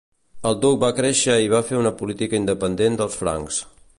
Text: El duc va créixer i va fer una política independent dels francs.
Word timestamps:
El 0.51 0.55
duc 0.61 0.79
va 0.83 0.89
créixer 0.99 1.35
i 1.43 1.51
va 1.51 1.61
fer 1.69 1.77
una 1.83 1.93
política 2.01 2.39
independent 2.41 3.01
dels 3.03 3.21
francs. 3.23 3.63